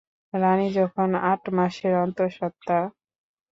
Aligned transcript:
রানী 0.33 0.67
যখন 0.77 1.09
আট 1.31 1.43
মাসের 1.57 1.93
অন্তঃসত্ত্বা। 2.03 2.79